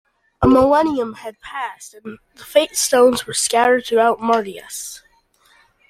A 0.41 0.47
millennium 0.47 1.13
had 1.13 1.39
passed, 1.41 1.93
and 1.93 2.17
the 2.33 2.43
Fatestones 2.43 3.27
were 3.27 3.35
scattered 3.35 3.85
throughout 3.85 4.17
Mardias. 4.19 5.03